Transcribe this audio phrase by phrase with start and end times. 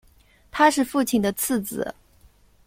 [0.49, 1.93] 他是父亲的次子。